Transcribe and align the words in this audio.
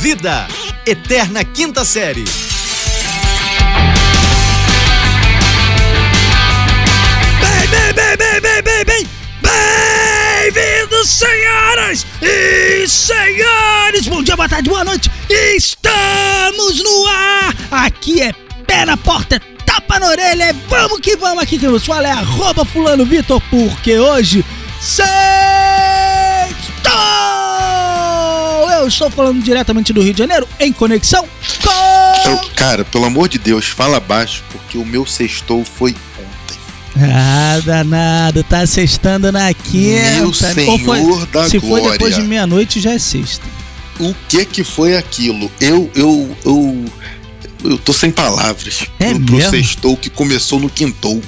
Vida, 0.00 0.48
Eterna 0.86 1.44
Quinta 1.44 1.84
Série. 1.84 2.24
Bem, 7.38 7.68
bem, 7.68 7.92
bem, 7.92 8.16
bem, 8.16 8.40
bem, 8.40 8.62
bem, 8.62 8.84
bem, 8.86 9.06
bem-vindos, 10.52 11.06
senhoras 11.06 12.06
e 12.22 12.88
senhores! 12.88 14.08
Bom 14.08 14.22
dia, 14.22 14.36
boa 14.36 14.48
tarde, 14.48 14.70
boa 14.70 14.84
noite! 14.84 15.10
Estamos 15.28 16.82
no 16.82 17.06
ar! 17.06 17.54
Aqui 17.70 18.22
é 18.22 18.32
pé 18.66 18.86
na 18.86 18.96
porta, 18.96 19.36
é 19.36 19.38
tapa 19.66 19.98
na 19.98 20.06
orelha, 20.06 20.44
é 20.44 20.54
vamos 20.66 20.98
que 21.00 21.14
vamos! 21.14 21.42
Aqui 21.42 21.58
quem 21.58 21.68
eu 21.68 21.78
falo 21.78 22.06
é 22.06 22.10
arroba 22.10 22.64
fulano 22.64 23.04
Vitor, 23.04 23.42
porque 23.50 23.98
hoje 23.98 24.42
sextou! 24.80 25.39
Estou 28.92 29.10
falando 29.10 29.42
diretamente 29.42 29.92
do 29.92 30.02
Rio 30.02 30.12
de 30.12 30.18
Janeiro, 30.18 30.46
em 30.58 30.72
conexão 30.72 31.26
com... 31.62 32.28
Eu- 32.30 32.38
cara, 32.56 32.84
pelo 32.84 33.04
amor 33.06 33.28
de 33.28 33.38
Deus, 33.38 33.66
fala 33.66 33.98
baixo, 33.98 34.42
porque 34.52 34.76
o 34.78 34.84
meu 34.84 35.04
sextou 35.06 35.64
foi 35.64 35.96
ontem. 36.18 36.58
Ah, 37.12 37.60
danado, 37.64 38.42
tá 38.44 38.66
sextando 38.66 39.32
na 39.32 39.52
quinta. 39.54 40.10
Meu 40.16 40.32
Senhor 40.34 41.26
da 41.26 41.48
Se 41.48 41.58
for 41.58 41.80
depois 41.80 41.98
glória. 41.98 42.16
de 42.16 42.22
meia-noite, 42.22 42.80
já 42.80 42.92
é 42.92 42.98
sexta. 42.98 43.44
O 43.98 44.14
que 44.28 44.44
que 44.44 44.64
foi 44.64 44.96
aquilo? 44.96 45.50
Eu, 45.60 45.90
eu, 45.94 46.36
eu, 46.44 46.84
eu 47.64 47.78
tô 47.78 47.92
sem 47.92 48.10
palavras 48.10 48.84
É 48.98 49.10
pro, 49.10 49.20
pro 49.20 49.36
mesmo? 49.36 49.50
sextou 49.50 49.96
que 49.96 50.08
começou 50.10 50.58
no 50.60 50.68
quintou. 50.68 51.22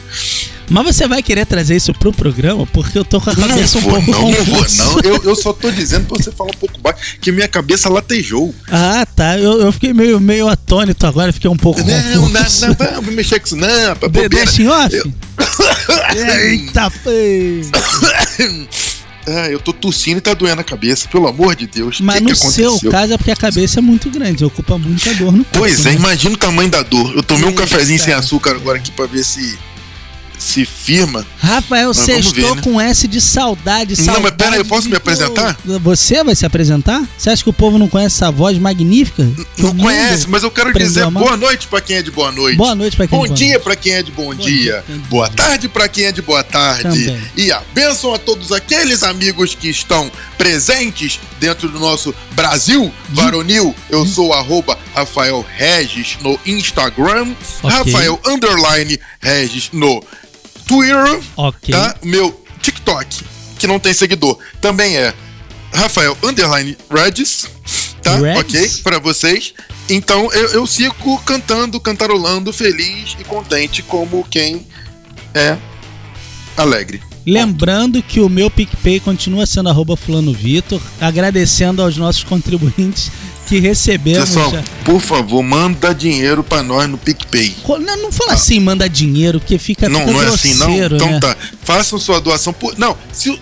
Mas 0.71 0.87
você 0.97 1.07
vai 1.07 1.23
querer 1.23 1.45
trazer 1.45 1.77
isso 1.77 1.93
pro 1.93 2.13
programa? 2.13 2.67
Porque 2.67 2.97
eu 2.99 3.05
tô 3.05 3.21
com 3.21 3.31
a 3.31 3.35
Não 3.35 3.49
cabeça 3.49 3.79
um 3.79 3.81
vou, 3.83 3.91
pouco 3.93 4.11
não, 4.11 4.31
não 4.31 4.45
vou, 4.45 4.67
não. 4.69 5.01
Eu, 5.01 5.23
eu 5.25 5.37
só 5.37 5.53
tô 5.53 5.71
dizendo 5.71 6.07
pra 6.07 6.17
você 6.17 6.33
falar 6.33 6.51
um 6.51 6.59
pouco 6.59 6.81
baixo, 6.81 7.17
que 7.21 7.31
minha 7.31 7.49
cabeça 7.49 7.89
latejou. 7.91 8.55
Ah, 8.71 9.05
tá. 9.15 9.39
Eu, 9.39 9.61
eu 9.61 9.73
fiquei 9.73 9.93
meio, 9.93 10.19
meio 10.21 10.49
atônito 10.49 11.07
agora, 11.07 11.33
fiquei 11.33 11.51
um 11.51 11.57
pouco 11.57 11.81
Não, 11.81 11.87
confuso. 11.87 12.67
não, 12.67 12.77
não, 12.79 12.93
não, 12.95 13.03
vou 13.03 13.13
mexer 13.13 13.39
com 13.41 13.47
isso, 13.47 13.57
não, 13.57 13.97
pra 13.97 14.09
De-. 14.09 14.29
Deixa 14.29 14.63
em 14.63 14.69
off? 14.69 14.95
Eu- 14.97 15.13
Eita, 16.41 16.93
ei. 17.07 17.63
Ah, 19.25 19.49
eu 19.49 19.61
tô 19.61 19.73
tossindo 19.73 20.19
e 20.19 20.21
tá 20.21 20.35
doendo 20.35 20.61
a 20.61 20.65
cabeça, 20.65 21.07
pelo 21.09 21.29
amor 21.29 21.55
de 21.55 21.69
Deus. 21.69 22.01
Mas 22.01 22.17
que 22.17 22.23
no 22.23 22.27
que 22.31 22.33
aconteceu? 22.41 22.77
seu 22.77 22.91
caso 22.91 23.13
é 23.13 23.17
porque 23.17 23.31
a 23.31 23.37
cabeça 23.37 23.79
é 23.79 23.81
muito 23.81 24.11
grande, 24.11 24.45
ocupa 24.45 24.77
muita 24.77 25.15
dor 25.15 25.31
no 25.31 25.45
corpo. 25.45 25.59
Pois 25.61 25.87
é, 25.87 25.91
né? 25.91 25.95
imagina 25.95 26.35
o 26.35 26.37
tamanho 26.37 26.69
da 26.69 26.83
dor. 26.83 27.15
Eu 27.15 27.23
tomei 27.23 27.45
um 27.45 27.51
Eita. 27.51 27.61
cafezinho 27.61 28.01
sem 28.01 28.13
açúcar 28.13 28.57
agora 28.57 28.79
aqui 28.79 28.91
pra 28.91 29.07
ver 29.07 29.23
se 29.23 29.57
se 30.43 30.65
firma. 30.65 31.25
Rafael, 31.39 31.95
sextou 31.95 32.57
né? 32.57 32.63
com 32.63 32.81
S 32.81 33.07
de 33.07 33.21
saudade, 33.21 33.97
Não, 33.97 34.05
saudade. 34.05 34.23
mas 34.25 34.33
pera 34.35 34.53
aí, 34.53 34.59
eu 34.59 34.65
posso 34.65 34.89
me 34.89 34.97
apresentar? 34.97 35.57
Você 35.65 36.23
vai 36.23 36.35
se 36.35 36.45
apresentar? 36.45 37.03
Você 37.17 37.31
acha 37.31 37.43
que 37.43 37.51
o 37.51 37.53
povo 37.53 37.79
não 37.79 37.89
conhece 37.89 38.17
essa 38.17 38.31
voz 38.31 38.59
magnífica? 38.59 39.27
Não 39.59 39.75
conhece, 39.77 40.29
mas 40.29 40.43
eu 40.43 40.51
quero 40.51 40.73
dizer 40.73 41.09
boa 41.11 41.37
noite 41.37 41.67
pra 41.69 41.81
quem 41.81 41.97
é 41.97 42.03
de 42.03 42.11
boa 42.11 42.33
noite. 42.33 42.57
Boa 42.57 42.75
noite 42.75 42.97
pra 42.97 43.07
quem 43.07 43.19
Bom 43.19 43.25
é 43.25 43.29
de 43.29 43.35
boa 43.35 43.39
dia 43.39 43.61
pra 43.61 43.77
quem 43.77 43.93
é 43.93 44.03
de 44.03 44.11
bom, 44.13 44.35
dia 44.35 44.85
quem 44.87 44.95
é 44.95 44.99
Boa 45.09 45.29
bom 45.29 45.35
tarde 45.35 45.69
pra 45.69 45.89
quem 45.89 46.05
é 46.05 46.13
de 46.13 46.23
boa 46.23 46.43
tarde. 46.43 46.83
Também. 46.83 47.23
E 47.37 47.53
a 47.53 47.63
bênção 47.73 48.13
a 48.13 48.19
todos 48.19 48.53
aqueles 48.53 49.03
amigos 49.03 49.55
que 49.55 49.69
estão 49.69 50.11
presentes 50.37 51.21
dentro 51.39 51.69
do 51.69 51.79
nosso 51.79 52.15
Brasil 52.33 52.93
varonil. 53.11 53.75
Eu 53.89 54.05
sou 54.07 54.29
o 54.29 54.33
arroba 54.33 54.79
Rafael 54.95 55.45
Regis 55.57 56.19
no 56.21 56.39
Instagram. 56.45 57.33
Ok. 57.63 57.71
Rafael 57.71 58.21
Underline 58.27 58.99
Regis 59.21 59.71
no 59.73 60.03
Twitter. 60.67 61.21
Ok. 61.37 61.73
Tá? 61.73 61.97
Meu 62.03 62.45
TikTok, 62.61 63.25
que 63.59 63.67
não 63.67 63.79
tem 63.79 63.93
seguidor, 63.93 64.39
também 64.61 64.97
é 64.97 65.15
Rafael 65.73 66.17
Underline 66.23 66.77
Regis. 66.91 67.47
Tá? 68.03 68.17
Regis? 68.17 68.41
Ok? 68.41 68.83
Pra 68.83 68.99
vocês. 68.99 69.55
Então 69.89 70.33
eu, 70.33 70.49
eu 70.51 70.67
sigo 70.67 71.19
cantando, 71.21 71.81
cantarolando, 71.81 72.53
feliz 72.53 73.17
e 73.19 73.25
contente 73.25 73.83
como 73.83 74.25
quem 74.25 74.67
é 75.35 75.57
alegre. 76.57 77.03
Lembrando 77.27 78.03
que 78.03 78.21
o 78.21 78.29
meu 78.29 78.51
PicPay 78.51 79.01
continua 79.01 79.47
sendo 79.47 79.69
arroba 79.69 79.97
fulano 79.97 80.33
Vitor, 80.33 80.81
agradecendo 81.01 81.81
aos 81.83 81.97
nossos 81.97 82.25
contribuintes 82.25 83.11
que 83.47 83.59
recebemos 83.59 84.29
Pessoal, 84.31 84.51
já. 84.51 84.63
por 84.85 85.01
favor, 85.01 85.43
manda 85.43 85.95
dinheiro 85.95 86.43
pra 86.43 86.63
nós 86.63 86.89
no 86.89 86.97
PicPay. 86.97 87.55
Não, 87.69 87.97
não 88.03 88.13
fala 88.13 88.33
assim, 88.33 88.59
manda 88.61 88.89
dinheiro, 88.89 89.39
que 89.41 89.59
fica, 89.59 89.87
Ah. 89.87 89.89
não, 89.91 90.07
não 90.07 90.23
é 90.23 90.27
assim, 90.27 90.55
não? 90.55 90.71
Então 90.85 91.11
né? 91.11 91.21
tá. 91.21 91.37
Façam 91.63 91.99
sua 91.99 92.21
doação 92.21 92.53
por. 92.53 92.79
Não, 92.79 92.97
se. 93.13 93.39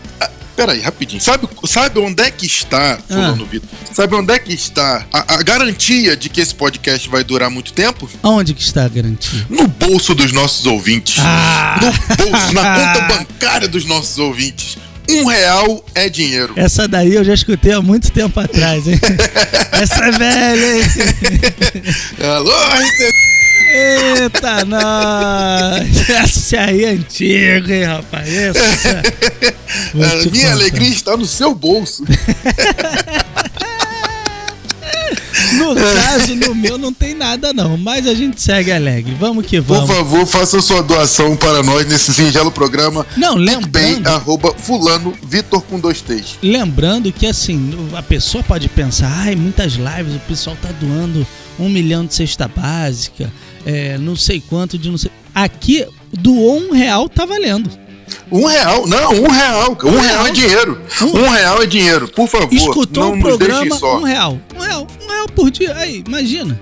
Ah, 0.63 0.67
Peraí, 0.67 0.81
rapidinho. 0.81 1.21
Sabe, 1.21 1.49
sabe 1.67 1.99
onde 2.01 2.23
é 2.23 2.31
que 2.31 2.47
está, 2.47 2.95
Ah. 2.95 2.99
Fulano 3.09 3.47
Vitor? 3.47 3.69
Sabe 3.93 4.15
onde 4.15 4.33
é 4.33 4.39
que 4.39 4.53
está 4.53 5.07
a, 5.13 5.35
a 5.35 5.43
garantia 5.43 6.17
de 6.17 6.29
que 6.29 6.41
esse 6.41 6.55
podcast 6.55 7.09
vai 7.09 7.25
durar 7.25 7.51
muito 7.51 7.73
tempo? 7.73 8.09
Aonde 8.23 8.55
que 8.55 8.63
está 8.63 8.85
a 8.85 8.89
garantia? 8.89 9.47
No 9.49 9.67
bolso 9.67 10.15
dos 10.15 10.33
nossos 10.33 10.67
ouvintes. 10.67 11.17
Ah! 11.19 11.79
No 11.81 12.17
bolso, 12.17 12.53
na 12.55 12.75
conta 12.77 13.01
bancária 13.15 13.69
dos 13.69 13.85
nossos 13.85 14.19
ouvintes. 14.19 14.77
Um 15.09 15.25
real 15.25 15.85
é 15.95 16.09
dinheiro. 16.09 16.53
Essa 16.55 16.87
daí 16.87 17.15
eu 17.15 17.25
já 17.25 17.35
escutei 17.35 17.73
há 17.73 17.83
muito 17.83 18.13
tempo 18.13 18.39
atrás, 18.39 18.87
hein? 18.87 19.01
Essa 19.73 20.05
é 20.05 20.11
velha, 20.13 20.77
hein? 20.77 20.85
Alô, 22.23 22.53
RC... 22.53 23.30
Eita, 23.73 24.65
nós! 24.65 26.09
Essa 26.11 26.61
aí 26.63 26.85
é 26.85 26.89
antiga, 26.91 27.75
hein, 27.75 27.85
rapaz? 27.85 28.29
Essa... 28.29 29.03
Vou 29.95 30.05
A 30.05 30.11
te 30.23 30.31
minha 30.31 30.45
contar. 30.45 30.53
alegria 30.53 30.89
está 30.89 31.17
no 31.17 31.27
seu 31.27 31.55
bolso. 31.55 32.05
No 35.55 35.75
caso, 35.75 36.37
no 36.37 36.55
meu 36.55 36.79
não 36.79 36.93
tem 36.93 37.13
nada 37.15 37.53
não, 37.53 37.77
mas 37.77 38.07
a 38.07 38.15
gente 38.15 38.41
segue 38.41 38.71
alegre. 38.71 39.17
Vamos 39.19 39.45
que 39.47 39.61
Por 39.61 39.79
vamos. 39.79 39.91
favor, 39.91 40.25
façam 40.27 40.63
sua 40.63 40.83
doação 40.83 41.37
para 41.37 41.63
nós 41.63 41.87
nesse 41.87 42.15
singelo 42.15 42.51
programa. 42.53 43.05
Não, 43.17 43.35
Bem, 43.35 43.57
lembrando, 43.57 44.07
arroba 44.07 44.55
fulano 44.57 45.13
Vitor 45.23 45.61
com 45.63 45.79
dois 45.81 46.01
T's. 46.01 46.39
lembrando 46.43 47.13
que 47.13 47.27
assim, 47.27 47.73
a 47.97 48.03
pessoa 48.03 48.45
pode 48.45 48.69
pensar, 48.69 49.11
ai, 49.13 49.35
muitas 49.35 49.73
lives, 49.73 50.15
o 50.15 50.21
pessoal 50.21 50.57
tá 50.63 50.69
doando 50.81 51.27
um 51.59 51.69
milhão 51.69 52.07
de 52.07 52.15
cesta 52.15 52.47
básica, 52.49 53.31
é, 53.65 53.99
não 53.99 54.17
sei 54.17 54.41
quanto 54.41 54.77
de 54.79 54.89
não 54.91 54.99
sei. 54.99 55.11
Aqui, 55.35 55.87
doou 56.13 56.59
um 56.59 56.73
real, 56.73 57.09
tá 57.09 57.25
valendo. 57.25 57.71
Um 58.31 58.45
real, 58.47 58.87
não, 58.87 59.13
um 59.13 59.29
real. 59.31 59.77
Um, 59.85 59.91
real. 59.91 60.01
real? 60.01 60.27
é 60.27 60.33
dinheiro. 60.33 60.81
Um- 61.03 61.19
Um 61.19 61.29
real 61.29 61.63
é 61.63 61.67
dinheiro. 61.67 62.09
Por 62.09 62.29
favor, 62.29 62.53
Escutou 62.53 63.11
não 63.17 63.21
programa, 63.21 63.77
só. 63.77 63.99
um 63.99 64.03
real. 64.03 64.39
Um 64.57 64.61
real, 64.61 64.87
um 65.05 65.09
real 65.09 65.29
por 65.29 65.51
dia. 65.51 65.75
Aí, 65.77 66.03
imagina. 66.07 66.61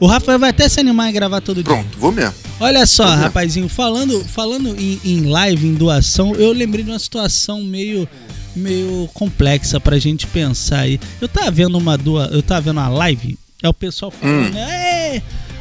O 0.00 0.06
Rafael 0.06 0.38
vai 0.38 0.50
até 0.50 0.68
se 0.68 0.78
animar 0.78 1.10
em 1.10 1.12
gravar 1.12 1.40
todo 1.40 1.56
dia. 1.62 1.64
Pronto, 1.74 1.98
vou 1.98 2.12
mesmo. 2.12 2.34
Olha 2.60 2.86
só, 2.86 3.04
lá. 3.04 3.16
rapazinho, 3.16 3.68
falando, 3.68 4.24
falando 4.24 4.68
em, 4.80 5.00
em 5.04 5.22
live, 5.28 5.66
em 5.66 5.74
doação, 5.74 6.34
eu 6.36 6.52
lembrei 6.52 6.84
de 6.84 6.90
uma 6.90 6.98
situação 7.00 7.62
meio, 7.62 8.08
meio 8.54 9.08
complexa 9.12 9.80
pra 9.80 9.98
gente 9.98 10.24
pensar 10.28 10.80
aí. 10.80 11.00
Eu 11.20 11.28
tava 11.28 11.50
vendo 11.50 11.76
uma 11.76 11.96
doa, 11.98 12.28
eu 12.32 12.42
tava 12.42 12.60
vendo 12.62 12.78
uma 12.78 12.88
live, 12.88 13.36
é 13.60 13.68
o 13.68 13.74
pessoal 13.74 14.10
falando, 14.12 14.46
Hum. 14.48 14.50
né? 14.50 14.87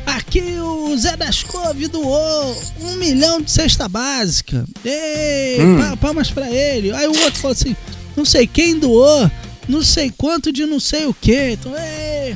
"Ei, 0.08 0.14
aqui 0.14 0.42
o 0.60 0.96
Zé 0.98 1.16
das 1.18 1.44
Couve 1.44 1.88
doou 1.88 2.56
um 2.82 2.96
milhão 2.96 3.42
de 3.42 3.52
cesta 3.52 3.88
básica. 3.90 4.66
Ei, 4.84 5.60
Hum. 5.62 5.78
pa- 5.80 5.98
palmas 5.98 6.32
pra 6.32 6.50
ele. 6.50 6.92
Aí 6.92 7.08
o 7.08 7.20
outro 7.24 7.40
falou 7.40 7.52
assim, 7.54 7.76
não 8.16 8.26
sei 8.26 8.48
quem 8.48 8.78
doou, 8.80 9.30
não 9.68 9.82
sei 9.84 10.12
quanto 10.16 10.52
de 10.52 10.66
não 10.66 10.80
sei 10.80 11.06
o 11.06 11.14
que. 11.14 11.52
Então, 11.52 11.74
ei. 11.78 12.36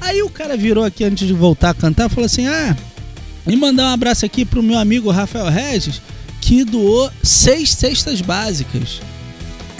Aí 0.00 0.22
o 0.22 0.30
cara 0.30 0.56
virou 0.56 0.84
aqui 0.84 1.04
antes 1.04 1.26
de 1.26 1.34
voltar 1.34 1.70
a 1.70 1.74
cantar 1.74 2.06
e 2.06 2.14
falou 2.14 2.26
assim, 2.26 2.46
ah... 2.46 2.76
E 3.46 3.56
mandar 3.56 3.84
um 3.84 3.94
abraço 3.94 4.26
aqui 4.26 4.44
pro 4.44 4.62
meu 4.62 4.76
amigo 4.78 5.10
Rafael 5.10 5.48
Regis, 5.48 6.02
que 6.40 6.64
doou 6.64 7.10
seis 7.22 7.70
cestas 7.72 8.20
básicas. 8.20 9.00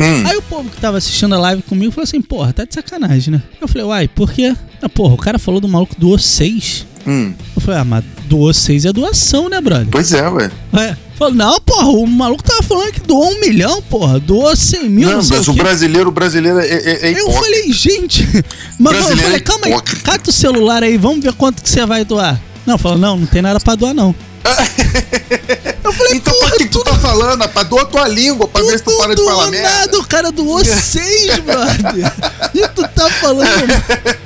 Hum. 0.01 0.27
Aí 0.27 0.37
o 0.39 0.43
povo 0.43 0.71
que 0.71 0.81
tava 0.81 0.97
assistindo 0.97 1.35
a 1.35 1.39
live 1.39 1.61
comigo 1.63 1.93
falou 1.93 2.05
assim, 2.05 2.23
porra, 2.23 2.53
tá 2.53 2.65
de 2.65 2.73
sacanagem, 2.73 3.35
né? 3.35 3.43
Eu 3.61 3.69
falei, 3.69 3.87
uai, 3.87 4.09
por 4.09 4.33
quê? 4.33 4.57
Ah, 4.81 4.89
porra, 4.89 5.13
o 5.15 5.19
cara 5.19 5.39
falou 5.39 5.61
do 5.61 5.69
maluco 5.69 5.95
que 5.95 6.01
doou 6.01 6.19
seis. 6.19 6.87
Hum. 7.09 7.33
Eu 7.57 7.63
falei, 7.63 7.81
ah, 7.81 7.85
mas 7.85 8.05
doou 8.27 8.53
seis 8.53 8.85
é 8.85 8.93
doação, 8.93 9.49
né, 9.49 9.61
brother? 9.61 9.89
Pois 9.91 10.13
é, 10.13 10.29
ué. 10.29 10.51
É. 10.75 10.97
Falou, 11.19 11.35
não, 11.35 11.61
porra, 11.61 11.89
o 11.89 12.07
maluco 12.07 12.45
tava 12.45 12.63
falando 12.63 12.93
que 12.93 13.01
doou 13.01 13.33
um 13.33 13.41
milhão, 13.41 13.83
porra, 13.83 14.21
doou 14.21 14.55
cem 14.55 14.89
mil, 14.89 15.09
não, 15.09 15.17
Não, 15.19 15.29
mas 15.29 15.49
o 15.49 15.51
o 15.51 15.55
brasileiro, 15.55 16.09
o 16.11 16.13
brasileiro 16.13 16.61
é, 16.61 16.69
é, 16.69 17.09
é 17.09 17.09
Eu 17.09 17.27
hipócrita. 17.27 17.41
falei, 17.41 17.73
gente, 17.73 18.29
mas 18.79 19.11
eu 19.11 19.17
falei, 19.17 19.37
é 19.37 19.41
calma 19.41 19.67
aí, 19.67 19.83
cata 20.05 20.31
o 20.31 20.33
celular 20.33 20.83
aí, 20.85 20.97
vamos 20.97 21.21
ver 21.25 21.33
quanto 21.33 21.61
que 21.61 21.69
você 21.69 21.85
vai 21.85 22.05
doar. 22.05 22.41
Não, 22.65 22.79
falou, 22.79 22.99
não, 22.99 23.17
não 23.17 23.27
tem 23.27 23.43
nada 23.43 23.59
pra 23.59 23.75
doar, 23.75 23.95
não. 23.95 24.15
Eu 24.45 24.53
Eu 25.89 25.93
falei, 25.93 26.15
então 26.17 26.33
porra, 26.35 26.51
por 26.51 26.59
que, 26.59 26.67
tu 26.67 26.85
tá 26.85 26.95
falando, 26.95 27.41
rapaz? 27.41 27.67
Doa 27.67 27.87
tua 27.87 28.07
língua 28.07 28.47
pra 28.63 28.71
ver 28.71 28.79
se 28.79 28.85
tu 28.85 28.99
para 28.99 29.15
de 29.15 29.25
falar 29.25 29.45
do 29.47 29.51
merda. 29.51 29.69
nada, 29.71 29.99
o 29.99 30.07
cara 30.07 30.33
doou 30.33 30.65
seis, 30.65 31.39
brother. 31.41 32.13
E 32.55 32.69
tu 32.69 32.83
tá 32.95 33.09
falando. 33.11 33.69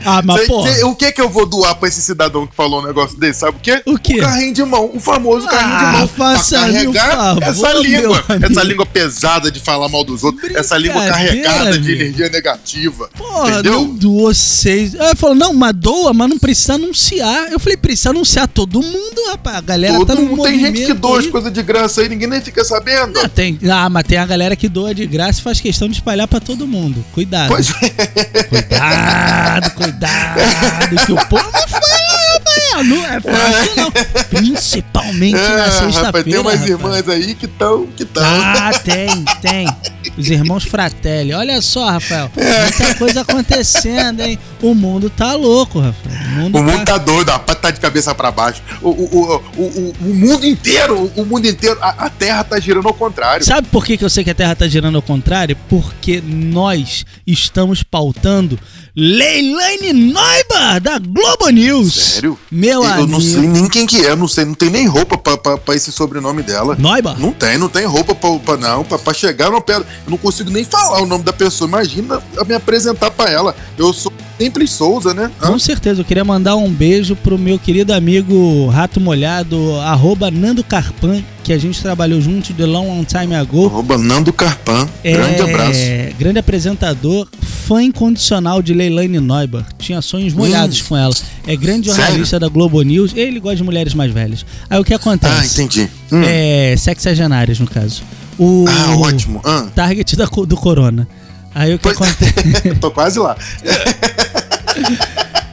Ah, 0.04 0.20
mas 0.24 0.38
Sei 0.38 0.46
porra. 0.46 0.72
que- 0.74 0.84
o 0.84 0.94
que 0.94 1.12
que 1.12 1.20
eu 1.20 1.28
vou 1.28 1.46
doar 1.46 1.74
pra 1.76 1.88
esse 1.88 2.02
cidadão 2.02 2.46
que 2.46 2.54
falou 2.54 2.80
um 2.82 2.86
negócio 2.86 3.18
desse? 3.18 3.40
Sabe 3.40 3.56
o 3.56 3.60
quê? 3.60 3.82
O 3.86 3.98
quê? 3.98 4.18
carrinho 4.18 4.54
de 4.54 4.64
mão, 4.64 4.90
o 4.92 5.00
famoso 5.00 5.46
carrinho 5.46 5.74
Ah, 5.76 5.90
de 5.92 5.98
mão. 5.98 6.08
faça-me 6.08 6.86
um 6.88 6.92
favor, 6.92 7.42
essa 7.42 7.72
língua, 7.74 8.24
essa 8.50 8.62
língua 8.62 8.86
pesada 8.86 9.50
de 9.50 9.60
falar 9.60 9.88
mal 9.88 10.04
dos 10.04 10.24
outros, 10.24 10.50
essa 10.54 10.76
língua 10.76 11.04
carregada 11.06 11.72
de 11.72 11.78
amigo. 11.78 11.90
energia 12.02 12.28
negativa. 12.28 13.08
Porra, 13.16 13.50
entendeu? 13.50 13.72
não 13.80 13.88
doou 13.94 14.34
seis. 14.34 14.94
Aí 15.00 15.14
falou, 15.16 15.34
não, 15.36 15.52
mas 15.52 15.72
doa, 15.74 16.12
mas 16.12 16.28
não 16.28 16.38
precisa 16.38 16.74
anunciar. 16.74 17.50
Eu 17.52 17.58
falei, 17.60 17.76
precisa 17.76 18.10
anunciar 18.10 18.48
todo 18.48 18.82
mundo, 18.82 19.22
rapaz. 19.30 19.56
A 19.56 19.60
galera 19.60 19.94
Todo 19.94 20.06
tá 20.06 20.14
no 20.14 20.22
mundo 20.22 20.42
tem 20.42 20.58
gente 20.58 20.84
que 20.86 20.92
doa 20.94 21.18
as 21.20 21.26
coisas 21.26 21.52
de 21.52 21.62
graça 21.62 22.00
aí, 22.00 22.08
ninguém 22.08 22.28
nem 22.28 22.40
fica 22.40 22.64
sabendo. 22.64 23.18
Ah, 23.20 23.28
tem, 23.28 23.58
ah, 23.70 23.88
mas 23.88 24.04
tem 24.04 24.18
a 24.22 24.26
galera 24.26 24.56
que 24.56 24.68
doa 24.68 24.94
de 24.94 25.06
graça 25.06 25.40
e 25.40 25.42
faz 25.42 25.60
questão 25.60 25.88
de 25.88 25.94
espalhar 25.94 26.26
pra 26.28 26.40
todo 26.40 26.66
mundo. 26.66 27.04
Cuidado. 27.12 27.48
Pois 27.48 27.70
é. 27.70 28.44
Cuidado, 28.44 29.70
cuidado, 29.72 30.96
que 31.06 31.12
o 31.12 31.26
povo 31.26 31.50
fala, 31.68 32.40
velho. 32.44 32.84
Não 32.84 33.04
é 33.06 33.20
fácil, 33.20 33.72
não. 33.76 33.92
Principalmente 34.30 35.36
na 35.36 35.64
Ah, 35.64 35.70
sexta-feira. 35.70 36.24
tem 36.24 36.38
umas 36.38 36.54
rapaz. 36.54 36.70
irmãs 36.70 37.08
aí 37.08 37.34
que 37.34 37.44
estão, 37.46 37.86
que 37.96 38.02
estão. 38.02 38.22
Ah, 38.24 38.70
tem, 38.82 39.24
tem. 39.40 39.68
Os 40.16 40.28
irmãos 40.30 40.64
Fratelli. 40.64 41.32
Olha 41.32 41.60
só, 41.60 41.90
Rafael. 41.90 42.30
Muita 42.34 42.94
coisa 42.96 43.20
acontecendo, 43.22 44.20
hein? 44.20 44.38
O 44.60 44.74
mundo 44.74 45.08
tá 45.10 45.34
louco, 45.34 45.80
Rafael. 45.80 46.11
O 46.32 46.34
mundo, 46.34 46.58
O 46.58 46.62
mundo 46.62 46.84
tá 46.84 46.98
doido, 46.98 47.30
rapaz, 47.30 47.58
tá 47.58 47.70
de 47.70 47.80
cabeça 47.80 48.14
pra 48.14 48.30
baixo. 48.30 48.62
O, 48.80 48.88
o, 48.88 49.42
o, 49.56 49.62
o, 49.62 49.94
o, 50.00 50.14
mundo 50.14 50.46
inteiro, 50.46 51.10
o 51.14 51.24
mundo 51.24 51.46
inteiro, 51.46 51.78
a, 51.80 52.06
a 52.06 52.10
Terra 52.10 52.42
tá 52.42 52.58
girando 52.58 52.88
ao 52.88 52.94
contrário. 52.94 53.44
Sabe 53.44 53.68
por 53.68 53.84
que, 53.84 53.96
que 53.96 54.04
eu 54.04 54.10
sei 54.10 54.24
que 54.24 54.30
a 54.30 54.34
Terra 54.34 54.56
tá 54.56 54.66
girando 54.66 54.96
ao 54.96 55.02
contrário? 55.02 55.56
Porque 55.68 56.22
nós 56.24 57.04
estamos 57.26 57.82
pautando 57.82 58.58
Leilane 58.94 59.92
Noiba, 59.92 60.78
da 60.80 60.98
Globo 60.98 61.48
News. 61.48 61.94
Sério? 61.94 62.38
Meu 62.50 62.82
eu 62.84 62.90
amigo. 62.90 63.08
não 63.08 63.20
sei 63.20 63.40
nem 63.40 63.68
quem 63.68 63.86
que 63.86 64.04
é, 64.04 64.14
não 64.14 64.28
sei, 64.28 64.44
não 64.44 64.54
tem 64.54 64.70
nem 64.70 64.86
roupa 64.86 65.16
pra, 65.16 65.36
pra, 65.36 65.58
pra 65.58 65.74
esse 65.74 65.90
sobrenome 65.90 66.42
dela. 66.42 66.76
Noiba? 66.78 67.16
Não 67.18 67.32
tem, 67.32 67.56
não 67.56 67.68
tem 67.68 67.86
roupa 67.86 68.14
pra, 68.14 68.38
pra 68.38 68.56
não, 68.56 68.84
pra, 68.84 68.98
pra 68.98 69.14
chegar 69.14 69.50
no 69.50 69.60
pé. 69.60 69.76
Eu 69.76 69.86
não 70.06 70.18
consigo 70.18 70.50
nem 70.50 70.64
falar 70.64 71.00
o 71.00 71.06
nome 71.06 71.24
da 71.24 71.32
pessoa. 71.32 71.68
Imagina 71.68 72.22
eu 72.36 72.44
me 72.44 72.54
apresentar 72.54 73.10
pra 73.10 73.30
ela. 73.30 73.56
Eu 73.78 73.92
sou 73.92 74.12
Simples 74.42 74.70
Souza, 74.70 75.14
né? 75.14 75.30
Hã? 75.40 75.48
Com 75.48 75.58
certeza, 75.58 76.00
eu 76.00 76.04
queria 76.04 76.24
mandar 76.24 76.56
um 76.56 76.68
beijo 76.70 77.14
pro 77.16 77.38
meu 77.38 77.58
querido 77.58 77.92
amigo 77.92 78.66
Rato 78.68 79.00
Molhado, 79.00 79.76
arroba 79.80 80.30
Nando 80.30 80.64
Carpan, 80.64 81.22
que 81.44 81.52
a 81.52 81.58
gente 81.58 81.80
trabalhou 81.80 82.20
junto 82.20 82.52
de 82.52 82.64
long, 82.64 82.86
long 82.88 83.04
time 83.04 83.34
ago. 83.34 83.66
Arroba 83.66 83.96
Nando 83.98 84.32
Carpan. 84.32 84.88
É, 85.04 85.12
Grande 85.12 85.42
abraço. 85.42 85.80
Grande 86.18 86.38
apresentador, 86.38 87.28
fã 87.40 87.82
incondicional 87.82 88.60
de 88.62 88.74
Leilane 88.74 89.20
Neuber. 89.20 89.64
Tinha 89.78 90.02
sonhos 90.02 90.32
molhados 90.34 90.82
com 90.82 90.96
ela. 90.96 91.14
É 91.46 91.54
grande 91.56 91.88
Hum. 91.90 91.92
Sério? 91.92 92.06
jornalista 92.10 92.40
da 92.40 92.48
Globo 92.48 92.82
News. 92.82 93.12
Ele 93.14 93.38
gosta 93.40 93.56
de 93.56 93.62
mulheres 93.64 93.94
mais 93.94 94.12
velhas. 94.12 94.44
Aí 94.68 94.78
o 94.80 94.84
que 94.84 94.92
Ah, 94.92 94.96
acontece? 94.96 95.62
entendi. 95.62 95.88
Hum. 96.10 96.22
É, 96.24 96.74
sexagenárias, 96.76 97.58
no 97.60 97.66
caso. 97.66 98.02
O 98.38 98.64
Ah, 98.68 98.96
ótimo. 98.96 99.40
Ah. 99.44 99.66
target 99.74 100.16
da 100.16 100.24
do 100.26 100.56
Corona. 100.56 101.06
Aí 101.54 101.74
o 101.74 101.78
que 101.78 101.82
Pois- 101.82 101.96
acontece? 101.96 102.74
Tô 102.80 102.90
quase 102.90 103.18
lá. 103.18 103.36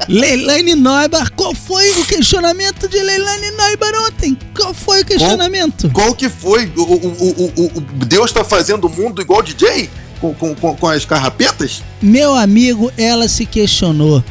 Leilane 0.09 0.75
Neuber, 0.75 1.31
qual 1.35 1.53
foi 1.53 1.87
o 1.91 2.05
questionamento 2.05 2.87
de 2.89 2.97
Leilane 3.01 3.51
Neuber 3.51 3.93
ontem? 4.07 4.37
Qual 4.55 4.73
foi 4.73 5.01
o 5.01 5.05
questionamento? 5.05 5.89
Qual 5.91 6.15
que 6.15 6.27
foi? 6.27 6.65
O, 6.75 6.81
o, 6.81 7.53
o, 7.55 7.65
o- 7.77 7.81
Deus 8.05 8.31
tá 8.31 8.43
fazendo 8.43 8.85
o 8.87 8.89
mundo 8.89 9.21
igual 9.21 9.43
DJ? 9.43 9.87
Com, 10.19 10.33
com, 10.33 10.55
com, 10.55 10.75
com 10.75 10.87
as 10.87 11.05
carrapetas? 11.05 11.83
Meu 12.01 12.33
amigo, 12.33 12.91
ela 12.97 13.27
se 13.27 13.45
questionou. 13.45 14.23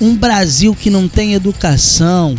Um 0.00 0.16
Brasil 0.16 0.74
que 0.74 0.90
não 0.90 1.06
tem 1.08 1.34
educação, 1.34 2.34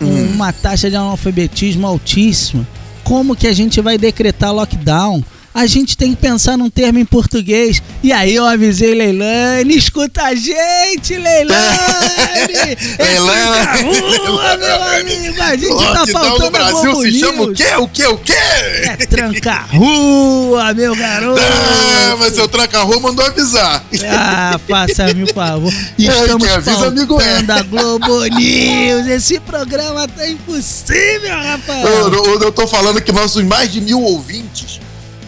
Hum. 0.00 0.32
uma 0.32 0.50
taxa 0.50 0.88
de 0.88 0.96
analfabetismo 0.96 1.86
altíssima, 1.86 2.66
como 3.04 3.36
que 3.36 3.46
a 3.46 3.52
gente 3.52 3.82
vai 3.82 3.98
decretar 3.98 4.50
lockdown? 4.54 5.22
A 5.52 5.66
gente 5.66 5.96
tem 5.96 6.14
que 6.14 6.20
pensar 6.20 6.56
num 6.56 6.70
termo 6.70 6.98
em 6.98 7.04
português. 7.04 7.82
E 8.02 8.12
aí 8.12 8.34
eu 8.34 8.46
avisei 8.46 8.94
Leilane, 8.94 9.76
escuta 9.76 10.22
a 10.22 10.34
gente, 10.34 11.16
Leilane! 11.16 12.76
Leilane! 12.98 13.82
Rua, 14.18 14.56
meu 14.56 14.82
amigo, 14.82 15.42
a 15.42 15.56
gente 15.56 15.68
tá 15.68 16.00
Lockdown 16.00 16.06
faltando 16.06 16.50
Brasil 16.50 16.96
se 17.02 17.18
chama 17.18 17.42
o 17.42 17.46
News. 17.46 17.58
quê? 17.58 17.76
O 17.76 17.88
quê? 17.88 18.06
O 18.06 18.18
quê? 18.18 18.32
É 18.32 18.96
tranca-rua, 19.06 20.72
meu 20.72 20.94
garoto! 20.94 21.40
Ah, 21.40 22.16
mas 22.18 22.34
seu 22.34 22.48
tranca-rua 22.48 23.00
mandou 23.00 23.26
avisar. 23.26 23.84
Ah, 24.08 24.58
faça-me 24.68 25.24
o 25.24 25.34
favor. 25.34 25.72
Estamos 25.98 26.46
quem 26.46 26.56
avisa, 26.56 26.86
amigo, 26.86 27.20
é. 27.20 27.24
pautando 27.24 27.52
a 27.52 27.62
Globo 27.62 28.24
News. 28.24 29.06
Esse 29.08 29.40
programa 29.40 30.06
tá 30.06 30.28
impossível, 30.28 31.36
rapaz. 31.36 31.84
Eu, 31.84 32.12
eu, 32.12 32.42
eu 32.42 32.52
tô 32.52 32.66
falando 32.66 33.00
que 33.00 33.12
nossos 33.12 33.42
mais 33.44 33.72
de 33.72 33.80
mil 33.80 34.00
ouvintes, 34.00 34.79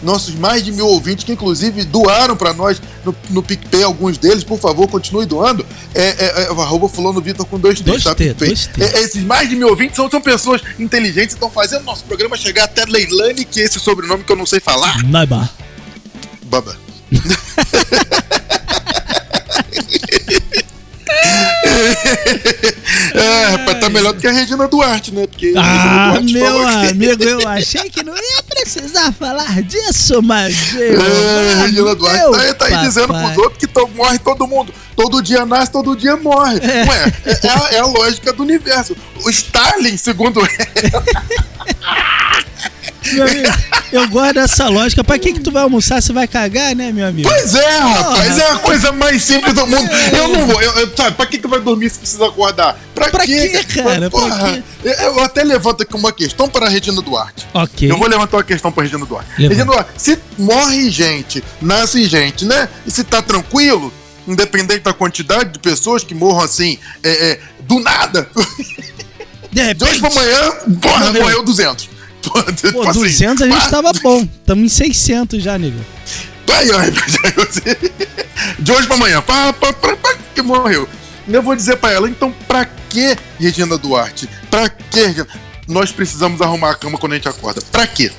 nossos 0.03 0.35
mais 0.35 0.63
de 0.63 0.71
mil 0.71 0.87
ouvintes, 0.87 1.23
que 1.23 1.31
inclusive 1.31 1.83
doaram 1.85 2.35
pra 2.35 2.53
nós 2.53 2.81
no, 3.03 3.15
no 3.29 3.41
PicPay, 3.41 3.83
alguns 3.83 4.17
deles, 4.17 4.43
por 4.43 4.59
favor, 4.59 4.87
continue 4.87 5.25
doando. 5.25 5.65
É, 5.93 6.01
é, 6.03 6.43
é 6.43 6.47
arroba 6.47 6.87
fulano 6.89 7.21
Vitor 7.21 7.45
com 7.45 7.59
dois 7.59 7.79
T's, 7.79 7.85
Dois 7.85 8.03
tá? 8.03 8.13
T, 8.15 8.33
dois 8.33 8.67
T. 8.67 8.83
É, 8.83 9.01
esses 9.01 9.23
mais 9.23 9.49
de 9.49 9.55
mil 9.55 9.69
ouvintes 9.69 9.95
são, 9.95 10.09
são 10.09 10.21
pessoas 10.21 10.61
inteligentes 10.79 11.33
e 11.33 11.37
estão 11.37 11.49
fazendo 11.49 11.83
nosso 11.83 12.03
programa 12.03 12.37
chegar 12.37 12.65
até 12.65 12.85
Leilane, 12.85 13.45
que 13.45 13.61
é 13.61 13.63
esse 13.63 13.79
sobrenome 13.79 14.23
que 14.23 14.31
eu 14.31 14.35
não 14.35 14.45
sei 14.45 14.59
falar. 14.59 15.03
Naiba. 15.03 15.49
Baba. 16.43 16.77
é, 23.13 23.45
rapaz, 23.51 23.79
tá 23.79 23.89
melhor 23.89 24.13
do 24.13 24.19
que 24.19 24.27
a 24.27 24.31
Regina 24.31 24.67
Duarte, 24.67 25.13
né? 25.13 25.27
Porque 25.27 25.53
Ah, 25.57 26.11
Duarte 26.11 26.33
meu 26.33 26.67
amigo, 26.67 27.23
eu 27.23 27.47
achei 27.47 27.89
que 27.89 28.03
não 28.03 28.15
ia 28.15 28.32
precisar 28.73 29.11
falar 29.13 29.61
disso, 29.63 30.21
mas. 30.21 30.55
É, 30.75 31.55
Regina 31.63 31.95
Duarte 31.95 32.31
tá, 32.31 32.53
tá 32.55 32.65
aí 32.65 32.77
dizendo 32.85 33.13
pros 33.13 33.37
outros 33.37 33.57
que 33.57 33.67
to- 33.67 33.87
morre 33.95 34.19
todo 34.19 34.47
mundo. 34.47 34.73
Todo 34.95 35.21
dia 35.21 35.45
nasce, 35.45 35.71
todo 35.71 35.95
dia 35.95 36.15
morre. 36.17 36.57
É. 36.59 36.85
Ué, 36.89 37.13
é, 37.25 37.47
a, 37.49 37.69
é 37.75 37.79
a 37.79 37.85
lógica 37.85 38.31
do 38.33 38.43
universo. 38.43 38.95
O 39.23 39.29
Stalin, 39.29 39.97
segundo 39.97 40.41
Meu 43.11 43.23
amigo, 43.27 43.49
eu 43.91 44.07
gosto 44.07 44.33
dessa 44.35 44.67
lógica. 44.69 45.03
Pra 45.03 45.19
que, 45.19 45.33
que 45.33 45.39
tu 45.39 45.51
vai 45.51 45.63
almoçar? 45.63 46.01
Você 46.01 46.13
vai 46.13 46.27
cagar, 46.27 46.75
né, 46.75 46.91
meu 46.91 47.05
amigo? 47.07 47.27
Pois 47.29 47.53
é, 47.55 47.77
rapaz, 47.79 48.37
é 48.37 48.51
a 48.51 48.55
coisa 48.57 48.91
mais 48.91 49.21
simples 49.21 49.53
do 49.53 49.67
mundo. 49.67 49.89
Eu 50.15 50.27
não 50.29 50.47
vou, 50.47 50.61
eu, 50.61 50.71
eu- 50.79 50.93
sabe, 50.95 51.15
pra 51.15 51.25
que, 51.25 51.37
que 51.37 51.47
vai 51.47 51.59
dormir 51.59 51.89
se 51.89 51.99
precisa 51.99 52.25
acordar? 52.27 52.77
Pra, 52.95 53.09
Pra 53.09 53.25
quê? 53.25 53.49
quê, 53.49 53.81
cara? 53.81 54.09
Porra, 54.09 54.63
eu, 54.83 54.91
eu 54.93 55.23
até 55.23 55.43
levanto 55.43 55.83
aqui 55.83 55.95
uma 55.95 56.11
questão 56.11 56.47
para 56.47 56.65
a 56.67 56.69
Regina 56.69 57.01
Duarte. 57.01 57.47
Ok. 57.53 57.89
Eu 57.91 57.97
vou 57.97 58.07
levantar 58.07 58.37
uma 58.37 58.43
questão 58.43 58.71
para 58.71 58.83
Regina 58.83 59.05
Duarte. 59.05 59.29
Levanta. 59.37 59.49
Regina 59.49 59.65
Duarte, 59.65 59.91
se 59.97 60.19
morre 60.37 60.89
gente, 60.89 61.43
nasce 61.61 62.05
gente, 62.05 62.45
né? 62.45 62.69
E 62.85 62.91
se 62.91 63.03
tá 63.03 63.21
tranquilo, 63.21 63.91
independente 64.27 64.79
da 64.81 64.93
quantidade 64.93 65.51
de 65.53 65.59
pessoas 65.59 66.03
que 66.03 66.15
morram 66.15 66.41
assim, 66.43 66.77
é, 67.03 67.09
é, 67.31 67.39
do 67.61 67.79
nada, 67.79 68.29
De 69.51 69.73
de 69.73 69.83
hoje 69.83 69.93
repente. 69.93 69.99
pra 70.01 70.09
amanhã, 70.09 70.51
porra, 70.81 71.13
morreu 71.13 71.43
200. 71.43 71.89
Pô, 72.23 72.41
tipo 72.53 72.81
assim, 72.89 72.99
200 72.99 73.41
a 73.43 73.49
gente 73.49 73.59
pá, 73.59 73.69
tava 73.69 73.91
bom. 74.01 74.27
Tamo 74.45 74.63
em 74.63 74.69
600 74.69 75.41
já, 75.43 75.57
nego. 75.57 75.79
Ai, 76.51 76.67
ai, 76.71 76.91
de 78.59 78.71
hoje 78.71 78.85
pra 78.87 78.95
amanhã, 78.95 79.21
pá, 79.21 79.51
pá, 79.53 79.73
pá, 79.73 79.95
pá, 79.95 80.15
que 80.35 80.41
morreu. 80.41 80.87
Eu 81.27 81.41
vou 81.41 81.55
dizer 81.55 81.77
pra 81.77 81.91
ela, 81.91 82.09
então 82.09 82.33
pra 82.47 82.65
que, 82.65 83.17
Regina 83.39 83.77
Duarte? 83.77 84.29
Pra 84.51 84.69
que, 84.69 84.99
Regina? 85.05 85.27
Nós 85.67 85.91
precisamos 85.91 86.41
arrumar 86.41 86.71
a 86.71 86.75
cama 86.75 86.97
quando 86.97 87.13
a 87.13 87.15
gente 87.15 87.27
acorda. 87.27 87.61
Pra 87.71 87.87
quê? 87.87 88.11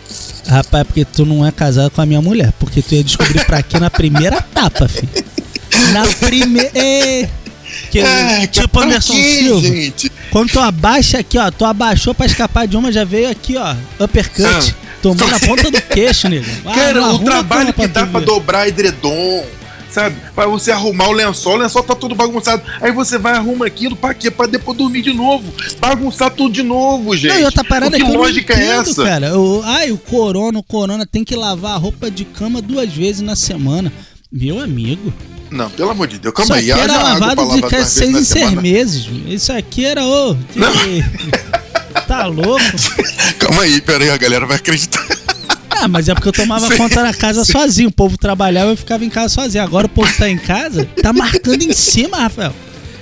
Rapaz, 0.48 0.86
porque 0.86 1.04
tu 1.04 1.24
não 1.26 1.46
é 1.46 1.52
casado 1.52 1.90
com 1.90 2.00
a 2.00 2.06
minha 2.06 2.20
mulher. 2.22 2.52
Porque 2.58 2.80
tu 2.82 2.94
ia 2.94 3.04
descobrir 3.04 3.44
pra 3.44 3.62
quê 3.62 3.78
na 3.78 3.90
primeira 3.90 4.36
etapa, 4.38 4.88
filho. 4.88 5.08
Na 5.92 6.06
primeira. 6.06 6.70
É. 6.74 7.28
Que, 7.90 7.98
É, 8.00 8.46
tipo 8.46 8.80
Anderson 8.80 9.12
Silva. 9.12 9.60
gente? 9.60 10.10
Quando 10.34 10.50
tu 10.50 10.58
abaixa 10.58 11.18
aqui, 11.20 11.38
ó, 11.38 11.48
tu 11.48 11.64
abaixou 11.64 12.12
pra 12.12 12.26
escapar 12.26 12.66
de 12.66 12.76
uma, 12.76 12.90
já 12.90 13.04
veio 13.04 13.30
aqui, 13.30 13.56
ó, 13.56 13.76
uppercut. 14.02 14.44
Ah. 14.44 14.74
Tomou 15.00 15.28
na 15.28 15.38
ponta 15.38 15.70
do 15.70 15.80
queixo, 15.80 16.28
nego. 16.28 16.44
Ah, 16.66 16.74
Cara, 16.74 17.12
o 17.12 17.20
trabalho 17.20 17.72
que 17.72 17.86
dá 17.86 18.04
pra 18.04 18.18
dobrar 18.18 18.66
edredom, 18.66 19.46
sabe? 19.88 20.16
Pra 20.34 20.48
você 20.48 20.72
arrumar 20.72 21.06
o 21.06 21.12
lençol, 21.12 21.52
o 21.54 21.58
lençol 21.58 21.84
tá 21.84 21.94
todo 21.94 22.16
bagunçado. 22.16 22.64
Aí 22.80 22.90
você 22.90 23.16
vai 23.16 23.34
arruma 23.34 23.64
aquilo 23.64 23.94
pra 23.94 24.12
quê? 24.12 24.28
Pra 24.28 24.48
depois 24.48 24.76
dormir 24.76 25.02
de 25.02 25.12
novo. 25.12 25.54
Bagunçar 25.78 26.32
tudo 26.32 26.52
de 26.52 26.64
novo, 26.64 27.16
gente. 27.16 27.32
Não, 27.32 27.40
e 27.40 27.44
outra 27.44 27.62
parada 27.62 27.96
que 27.96 28.04
que 28.04 28.10
eu 28.10 28.14
lógica 28.16 28.54
é 28.54 28.70
essa? 28.78 29.04
cara. 29.04 29.38
O, 29.38 29.62
ai, 29.62 29.92
o 29.92 29.98
corona, 29.98 30.58
o 30.58 30.64
corona 30.64 31.06
tem 31.06 31.22
que 31.22 31.36
lavar 31.36 31.74
a 31.74 31.78
roupa 31.78 32.10
de 32.10 32.24
cama 32.24 32.60
duas 32.60 32.92
vezes 32.92 33.20
na 33.22 33.36
semana. 33.36 33.92
Meu 34.32 34.60
amigo. 34.60 35.14
Não, 35.54 35.70
pelo 35.70 35.90
amor 35.90 36.06
de 36.08 36.18
Deus, 36.18 36.34
Isso 36.36 36.46
calma 36.48 36.56
aí. 36.60 36.72
aqui 36.72 36.80
era 36.80 37.02
lavado 37.02 37.48
de 37.54 37.62
cada 37.62 37.84
seis 37.84 38.16
em 38.16 38.24
seis 38.24 38.50
meses. 38.54 39.06
Isso 39.26 39.52
aqui 39.52 39.84
era, 39.84 40.04
ô. 40.04 40.34
que- 40.34 40.58
Não. 40.58 40.72
tá 42.08 42.26
louco? 42.26 42.60
Calma 43.38 43.62
aí, 43.62 43.80
pera 43.80 44.04
aí, 44.04 44.10
a 44.10 44.16
galera 44.16 44.46
vai 44.46 44.56
acreditar. 44.56 45.04
Ah, 45.70 45.88
mas 45.88 46.08
é 46.08 46.14
porque 46.14 46.28
eu 46.28 46.32
tomava 46.32 46.66
Sim. 46.68 46.76
conta 46.76 47.02
na 47.02 47.12
casa 47.14 47.44
sozinho. 47.44 47.88
O 47.88 47.92
povo 47.92 48.16
trabalhava 48.18 48.70
e 48.70 48.72
eu 48.72 48.76
ficava 48.76 49.04
em 49.04 49.10
casa 49.10 49.28
sozinho. 49.34 49.62
Agora 49.62 49.86
o 49.86 49.88
povo 49.88 50.12
tá 50.16 50.28
em 50.28 50.38
casa, 50.38 50.88
tá 51.02 51.12
marcando 51.12 51.62
em 51.62 51.72
cima, 51.72 52.16
Rafael. 52.18 52.54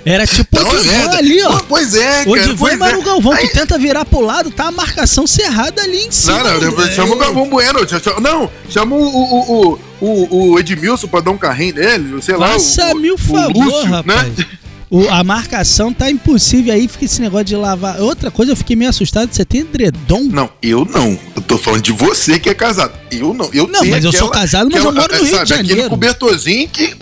Era 0.05 0.27
tipo 0.27 0.57
Tá 0.57 0.63
o 0.69 0.81
Divan 0.81 1.11
ali, 1.17 1.43
ó. 1.45 1.61
Pois 1.69 1.95
é, 1.95 2.23
O 2.27 2.33
cara. 2.35 2.49
Divan 2.49 2.73
e 2.73 2.77
Mário 2.77 3.01
é. 3.01 3.05
Galvão, 3.05 3.33
Aí- 3.33 3.49
tu 3.49 3.53
tenta 3.55 3.79
virar 3.79 4.05
pro 4.05 4.21
lado, 4.21 4.51
tá 4.51 4.67
a 4.67 4.73
marcação 4.73 5.27
cerrada 5.27 5.81
ali 5.81 6.07
em 6.07 6.11
cima. 6.11 6.39
Não, 6.43 6.61
não, 6.73 6.85
É. 6.85 6.91
chama 6.93 7.15
o 7.15 7.19
Galvão 7.19 7.49
Bueno. 7.49 7.79
chama- 7.89 8.21
Não, 8.21 8.51
chama 8.69 8.97
o, 8.97 9.01
o, 9.01 9.73
o, 9.75 9.79
o, 10.05 10.51
o 10.53 10.59
Edmilson 10.59 11.07
pra 11.09 11.21
dar 11.21 11.31
um 11.31 11.39
carrinho 11.39 11.75
nele, 11.77 12.21
sei 12.23 12.37
lá. 12.37 12.53
Faça 12.53 12.93
o, 12.95 12.99
mil 12.99 13.17
favor, 13.17 13.65
Lúcio, 13.65 13.91
rapaz. 13.91 14.37
Né? 14.37 14.47
O- 14.91 15.09
a 15.09 15.25
marcação 15.25 15.91
tá 15.93 16.11
impossível 16.11 16.75
aí, 16.75 16.87
fica 16.87 17.07
esse 17.07 17.21
negócio 17.23 17.47
de 17.47 17.57
lavar. 17.57 17.99
Outra 18.01 18.31
coisa, 18.31 18.53
eu 18.53 18.57
fiquei 18.57 18.77
meio 18.77 18.91
assustado, 18.91 19.33
você 19.33 19.45
tem 19.45 19.63
edredom? 19.63 20.25
Não, 20.25 20.51
eu 20.61 20.85
não. 20.85 21.19
Eu 21.35 21.41
tô 21.43 21.57
falando 21.57 21.83
de 21.83 21.93
você 21.93 22.39
que 22.39 22.51
é 22.51 22.55
casado. 22.55 22.93
Eu 23.11 23.33
não. 23.33 23.49
Eu 23.55 23.67
Não, 23.67 23.85
mas 23.87 24.05
eu 24.05 24.13
sou 24.13 24.29
aquela- 24.29 24.43
casado, 24.43 24.69
mas 24.71 24.83
eu 24.85 24.91
aquela- 24.91 25.01
moro 25.09 25.13
no 25.15 25.19
Rio 25.25 25.31
de 25.31 25.31
sabe, 25.39 25.53
Aquele 25.55 25.69
Janeiro. 25.69 25.89
cobertorzinho 25.91 26.69
que. 26.69 26.95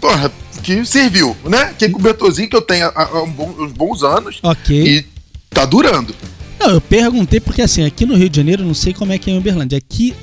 Porra, 0.00 0.30
que 0.62 0.84
serviu, 0.84 1.36
né? 1.44 1.62
Aquele 1.62 1.92
cobertorzinho 1.92 2.48
que 2.48 2.56
eu 2.56 2.60
tenho 2.62 2.86
há, 2.94 3.22
uns 3.22 3.72
bons 3.72 4.02
anos 4.02 4.38
Ok. 4.42 4.76
e 4.86 5.06
tá 5.50 5.64
durando. 5.64 6.14
Não, 6.60 6.70
eu 6.70 6.80
perguntei 6.80 7.40
porque 7.40 7.62
assim, 7.62 7.84
aqui 7.86 8.04
no 8.04 8.16
Rio 8.16 8.28
de 8.28 8.36
Janeiro, 8.36 8.62
eu 8.62 8.66
não 8.66 8.74
sei 8.74 8.92
como 8.92 9.12
é 9.12 9.18
que 9.18 9.30
é 9.30 9.34
em 9.34 9.38
Uberlândia. 9.38 9.78
Aqui, 9.78 10.14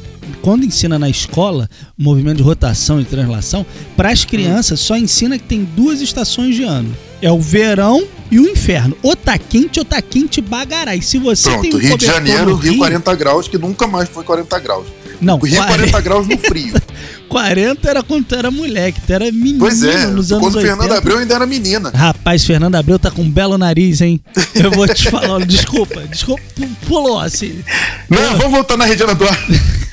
quando 0.42 0.66
ensina 0.66 1.00
na 1.00 1.10
escola, 1.10 1.70
movimento 1.98 2.38
de 2.38 2.44
rotação 2.44 3.00
e 3.00 3.06
translação, 3.06 3.66
para 3.96 4.10
as 4.10 4.26
crianças 4.26 4.80
só 4.80 4.98
ensina 4.98 5.38
que 5.38 5.46
tem 5.46 5.64
duas 5.64 6.02
estações 6.02 6.56
de 6.56 6.64
ano. 6.64 6.96
É 7.22 7.32
o 7.32 7.40
verão 7.40 8.06
e 8.30 8.40
o 8.40 8.48
inferno. 8.48 8.96
Ou 9.02 9.16
tá 9.16 9.38
quente 9.38 9.80
ou 9.80 9.86
tá 9.86 10.02
quente 10.02 10.42
bagarai. 10.42 11.02
Se 11.02 11.18
você 11.18 11.50
tem 11.58 11.72
Pronto, 11.72 11.78
um 11.78 11.80
Rio 11.80 11.98
de 11.98 12.06
Janeiro, 12.06 12.46
no 12.52 12.56
Rio 12.56 12.78
40 12.78 13.16
graus, 13.16 13.48
que 13.48 13.58
nunca 13.58 13.88
mais 13.88 14.10
foi 14.10 14.24
40 14.24 14.60
graus. 14.60 14.86
Não, 15.22 15.40
Rio 15.40 15.62
é 15.62 15.66
40 15.66 16.02
graus 16.02 16.28
no 16.28 16.38
frio. 16.38 16.76
40 17.28 17.90
era 17.90 18.04
quando 18.04 18.26
tu 18.26 18.36
era 18.36 18.52
moleque, 18.52 19.02
tu 19.06 19.12
era 19.12 19.32
menino 19.32 19.60
Pois 19.60 19.84
é, 19.84 20.08
nos 20.08 20.32
anos 20.32 20.44
quando 20.44 20.56
80. 20.56 20.62
Fernando 20.62 20.98
Abreu 20.98 21.18
ainda 21.18 21.36
era 21.36 21.46
menina. 21.46 21.90
Rapaz, 21.90 22.46
Fernando 22.46 22.76
Abreu 22.76 23.00
tá 23.00 23.12
com 23.12 23.24
um 23.24 23.30
belo 23.30 23.58
nariz, 23.58 24.02
hein? 24.02 24.22
Eu 24.54 24.72
vou 24.72 24.88
te 24.88 25.10
falar, 25.10 25.44
desculpa, 25.46 26.02
desculpa, 26.02 26.42
pulou 26.88 27.20
assim. 27.20 27.64
Não, 28.10 28.38
vamos 28.38 28.52
voltar 28.52 28.78
na 28.78 28.86
Regina 28.86 29.14
Duarte. 29.16 29.60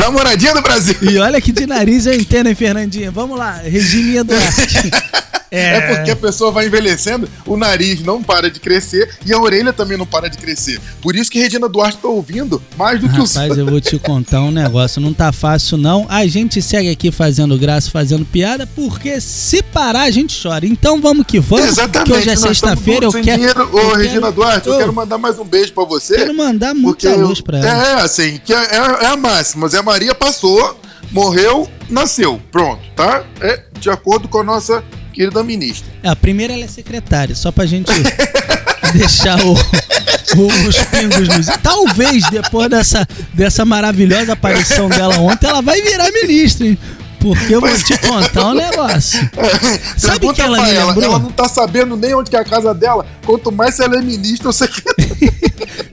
Namoradinha 0.00 0.54
do 0.54 0.62
Brasil. 0.62 0.96
E 1.02 1.18
olha 1.18 1.38
que 1.42 1.52
de 1.52 1.66
nariz 1.66 2.06
eu 2.06 2.14
entendo, 2.14 2.46
hein, 2.46 2.54
Fernandinha? 2.54 3.10
Vamos 3.10 3.38
lá, 3.38 3.60
Regininha 3.62 4.24
Duarte. 4.24 4.90
É. 5.50 5.94
porque 5.96 6.10
a 6.12 6.16
pessoa 6.16 6.50
vai 6.52 6.66
envelhecendo, 6.66 7.28
o 7.46 7.56
nariz 7.56 8.02
não 8.02 8.22
para 8.22 8.50
de 8.50 8.60
crescer 8.60 9.08
e 9.26 9.32
a 9.32 9.40
orelha 9.40 9.72
também 9.72 9.98
não 9.98 10.06
para 10.06 10.28
de 10.30 10.38
crescer. 10.38 10.80
Por 11.02 11.16
isso 11.16 11.30
que 11.30 11.38
Regina 11.40 11.68
Duarte 11.68 11.98
tá 11.98 12.08
ouvindo 12.08 12.62
mais 12.76 13.00
do 13.00 13.08
que 13.08 13.18
o 13.20 13.24
Rapaz, 13.24 13.58
eu 13.58 13.66
vou 13.66 13.80
te 13.80 13.98
contar 13.98 14.42
um 14.42 14.50
negócio, 14.50 15.00
não 15.00 15.12
tá 15.12 15.32
fácil 15.32 15.76
não. 15.76 16.06
A 16.08 16.26
gente 16.26 16.62
segue 16.62 16.88
aqui 16.90 17.10
fazendo 17.10 17.58
graça, 17.58 17.90
fazendo 17.90 18.24
piada, 18.24 18.66
porque 18.66 19.20
se 19.20 19.62
parar 19.62 20.02
a 20.02 20.10
gente 20.10 20.40
chora. 20.40 20.64
Então 20.66 21.00
vamos 21.00 21.26
que 21.26 21.40
vamos, 21.40 21.66
Exatamente. 21.66 22.10
que 22.10 22.16
hoje 22.16 22.30
é 22.30 22.36
sexta-feira, 22.36 23.06
eu 23.06 23.12
quero... 23.12 23.24
dinheiro. 23.38 23.70
Ô, 23.72 23.78
eu 23.78 23.96
Regina 23.96 24.20
quero- 24.20 24.32
Duarte, 24.32 24.68
eu 24.68 24.74
Ô, 24.74 24.78
quero 24.78 24.92
mandar 24.92 25.18
mais 25.18 25.38
um 25.38 25.44
beijo 25.44 25.72
pra 25.72 25.84
você. 25.84 26.14
quero 26.16 26.34
mandar 26.36 26.74
muita 26.74 27.14
luz 27.16 27.40
pra 27.40 27.58
ela. 27.58 27.68
É, 28.00 28.02
assim, 28.02 28.38
que 28.44 28.52
é, 28.52 28.56
é- 28.76 29.04
é 29.04 29.06
a 29.06 29.16
máxima. 29.16 29.66
Zé 29.68 29.82
Maria 29.82 30.14
passou, 30.14 30.78
morreu, 31.10 31.68
nasceu. 31.88 32.40
Pronto, 32.52 32.80
tá? 32.94 33.24
É 33.40 33.62
de 33.78 33.90
acordo 33.90 34.28
com 34.28 34.38
a 34.38 34.44
nossa 34.44 34.82
querida 35.20 35.44
ministra. 35.44 35.86
É, 36.02 36.08
a 36.08 36.16
primeira 36.16 36.54
ela 36.54 36.64
é 36.64 36.68
secretária, 36.68 37.34
só 37.34 37.52
pra 37.52 37.66
gente 37.66 37.92
deixar 38.94 39.38
o- 39.44 39.52
o- 39.52 40.68
os 40.68 40.76
pingos 40.84 41.28
nos. 41.28 41.46
Talvez 41.62 42.24
depois 42.30 42.70
dessa, 42.70 43.06
dessa 43.34 43.64
maravilhosa 43.66 44.32
aparição 44.32 44.88
dela 44.88 45.18
ontem, 45.18 45.46
ela 45.46 45.60
vai 45.60 45.82
virar 45.82 46.10
ministra, 46.10 46.66
hein? 46.66 46.78
Porque 47.18 47.54
eu 47.54 47.60
vou 47.60 47.68
te 47.76 47.98
contar 47.98 48.46
um 48.46 48.54
negócio. 48.54 49.20
Sabe 49.98 50.20
Pergunta 50.20 50.34
que 50.36 50.40
ela 50.40 50.62
me 50.62 50.70
ela, 50.70 51.04
ela 51.04 51.18
não 51.18 51.30
tá 51.30 51.46
sabendo 51.50 51.94
nem 51.94 52.14
onde 52.14 52.30
que 52.30 52.36
é 52.36 52.40
a 52.40 52.44
casa 52.44 52.72
dela. 52.72 53.04
Quanto 53.26 53.52
mais 53.52 53.78
ela 53.78 53.98
é 53.98 54.00
ministra, 54.00 54.48
eu 54.48 54.52
sei 54.54 54.68
que. 54.68 54.80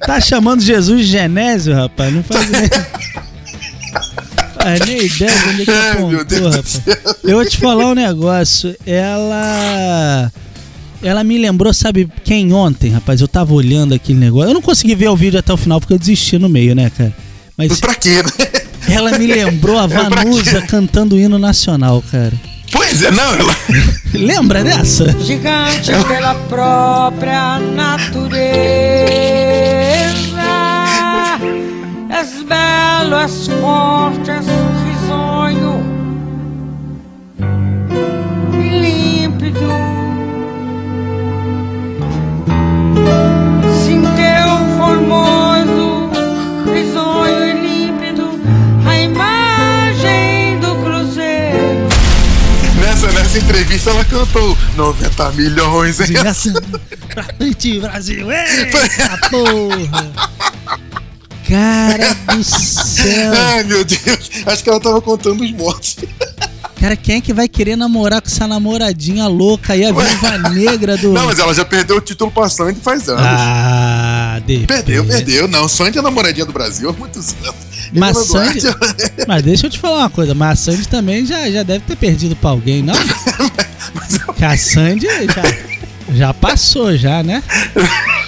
Tá 0.06 0.22
chamando 0.22 0.62
Jesus 0.62 1.02
de 1.02 1.08
Genésio, 1.12 1.76
rapaz? 1.76 2.14
Não 2.14 2.24
faz 2.24 2.50
nem. 2.50 2.62
Nem 4.86 5.06
ideia 5.06 5.32
de 5.32 5.50
onde 5.50 5.62
é 5.62 5.66
que 5.66 5.72
Ai, 5.98 6.04
meu 6.06 6.26
Deus 6.26 6.42
do 6.42 6.50
rapaz. 6.50 6.82
céu. 6.84 7.16
Eu 7.24 7.36
vou 7.38 7.46
te 7.46 7.58
falar 7.58 7.86
um 7.88 7.96
negócio. 7.96 8.76
Ela. 8.86 10.32
Ela 11.04 11.24
me 11.24 11.38
lembrou, 11.38 11.74
sabe 11.74 12.10
quem 12.24 12.52
ontem, 12.54 12.90
rapaz? 12.92 13.22
Eu 13.22 13.28
tava 13.28 13.54
olhando 13.54 13.94
aquele 13.94 14.18
negócio. 14.20 14.50
Eu 14.50 14.54
não 14.56 14.62
consegui 14.62 14.96
ver 14.96 15.10
o 15.10 15.16
vídeo 15.16 15.40
até 15.40 15.54
o 15.54 15.58
final 15.58 15.80
porque 15.80 15.94
eu 15.94 16.00
desisti 16.00 16.38
no 16.40 16.50
meio, 16.50 16.74
né, 16.76 16.90
cara? 16.90 17.14
Mas 17.56 17.80
Pra 17.80 17.94
quê, 17.96 18.24
né? 18.24 18.52
ela 18.90 19.18
me 19.18 19.28
lembrou 19.28 19.78
a 19.78 19.88
pra 19.90 20.10
Vanusa 20.10 20.62
cantando 20.64 21.16
o 21.16 21.20
hino 21.20 21.38
nacional, 21.38 22.04
cara. 22.12 22.34
Pois 22.72 23.02
é, 23.04 23.12
não, 23.12 23.34
ela. 23.36 23.56
Lembra 24.14 24.64
dessa? 24.64 25.16
gigante 25.24 25.92
pela 26.08 26.34
própria 26.36 27.60
natureza. 27.60 28.48
És 32.10 32.44
belo, 32.44 33.16
és 33.22 33.48
forte, 33.62 34.32
és 34.32 34.46
Nessa, 53.38 53.46
entrevista 53.46 53.90
ela 53.92 54.04
cantou 54.04 54.58
90 54.76 55.32
milhões, 55.34 56.00
hein? 56.00 56.08
Desgraça. 56.08 56.54
pra 57.14 57.24
frente, 57.24 57.80
Brasil! 57.80 58.28
Eita 58.32 59.20
porra! 59.30 60.12
Cara 61.48 62.14
do 62.14 62.44
céu! 62.44 63.32
Ai, 63.34 63.64
meu 63.64 63.86
Deus. 63.86 64.32
Acho 64.46 64.64
que 64.64 64.70
ela 64.70 64.80
tava 64.80 65.00
contando 65.02 65.44
os 65.44 65.52
mortos. 65.52 65.98
Cara, 66.80 66.96
quem 66.96 67.16
é 67.18 67.22
que 67.22 67.34
vai 67.34 67.48
querer 67.48 67.76
namorar 67.76 68.22
com 68.22 68.28
essa 68.28 68.48
namoradinha 68.48 69.28
louca 69.28 69.74
aí, 69.74 69.86
a 69.86 69.92
viúva 69.92 70.38
negra 70.50 70.98
do. 70.98 71.14
Não, 71.14 71.26
mas 71.26 71.40
ela 71.40 71.54
já 71.54 71.66
perdeu 71.66 71.98
o 71.98 72.02
título 72.02 72.32
pra 72.32 72.50
Sandy 72.50 72.80
faz 72.80 73.08
anos. 73.08 73.24
Ah, 73.24 74.42
de 74.46 74.60
Perdeu, 74.66 75.06
perdeu. 75.06 75.48
Não, 75.48 75.68
Sandy 75.68 75.98
é 75.98 76.02
a 76.02 76.04
namoradinha 76.04 76.46
do 76.46 76.54
Brasil 76.54 76.90
há 76.90 76.94
muitos 76.94 77.36
anos. 77.44 77.67
Mas 77.94 78.18
Sandy- 78.18 78.62
Mas 79.28 79.44
deixa 79.44 79.68
eu 79.68 79.70
te 79.70 79.80
falar 79.80 80.00
uma 80.00 80.10
coisa, 80.10 80.34
mas 80.34 80.52
a 80.52 80.56
Sandy 80.56 80.88
também 80.88 81.26
já, 81.26 81.50
já 81.50 81.64
deve 81.64 81.84
ter 81.86 81.96
perdido 81.96 82.36
pra 82.36 82.50
alguém, 82.52 82.82
não? 82.84 82.94
Que 84.38 84.46
a 84.46 84.56
Sandy 84.58 85.08
já, 85.08 86.16
já 86.16 86.34
passou, 86.34 86.96
já, 86.96 87.24
né? 87.24 87.42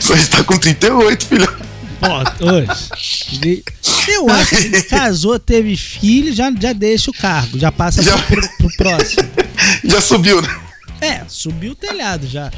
Sandy 0.00 0.26
tá 0.28 0.42
com 0.44 0.58
38, 0.58 1.26
filho. 1.26 1.56
Pô, 2.00 2.46
hoje. 2.46 3.62
Eu 4.08 4.28
acho 4.30 4.56
que 4.56 4.82
casou, 4.82 5.38
teve 5.38 5.76
filho, 5.76 6.34
já, 6.34 6.50
já 6.60 6.72
deixa 6.72 7.10
o 7.10 7.14
cargo, 7.14 7.58
já 7.58 7.70
passa 7.72 8.02
Já. 8.02 8.16
Pro, 8.18 8.40
pro- 8.40 8.48
pro 8.58 8.76
próximo. 8.76 9.28
Já 9.84 10.00
subiu, 10.00 10.42
né? 10.42 10.48
É, 11.00 11.20
subiu 11.28 11.72
o 11.72 11.74
telhado 11.74 12.26
já. 12.26 12.50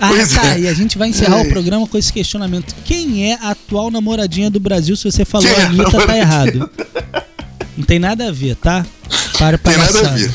Ah, 0.00 0.08
Pois 0.08 0.30
tá. 0.32 0.54
é. 0.54 0.60
E 0.60 0.68
a 0.68 0.74
gente 0.74 0.96
vai 0.98 1.08
encerrar 1.08 1.36
Ai. 1.36 1.46
o 1.46 1.48
programa 1.50 1.86
com 1.86 1.98
esse 1.98 2.12
questionamento. 2.12 2.74
Quem 2.84 3.30
é 3.30 3.34
a 3.40 3.50
atual 3.50 3.90
namoradinha 3.90 4.50
do 4.50 4.58
Brasil? 4.60 4.96
Se 4.96 5.04
você 5.10 5.24
falou 5.24 5.46
Quem 5.48 5.56
é 5.56 5.66
Anitta, 5.66 6.06
tá 6.06 6.16
errado. 6.16 6.70
Não 7.76 7.84
tem 7.84 7.98
nada 7.98 8.28
a 8.28 8.32
ver, 8.32 8.56
tá? 8.56 8.84
Para 9.38 9.56
Tem 9.58 9.76
nada 9.76 9.98
a 10.00 10.12
ver. 10.12 10.30